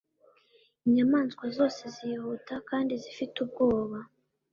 Inyamanswa 0.85 1.45
zose 1.57 1.81
zihuta 1.95 2.53
kandi 2.69 2.93
zifite 3.03 3.35
ubwoba 3.43 3.97